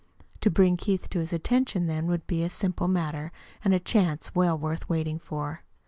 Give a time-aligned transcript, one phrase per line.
[0.39, 3.31] To bring Keith to his attention then would be a simple matter,
[3.63, 5.61] and a chance well worth waiting for.